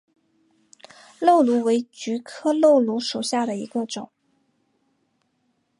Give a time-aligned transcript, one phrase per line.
[1.19, 4.09] 漏芦为菊科漏芦属下的一个种。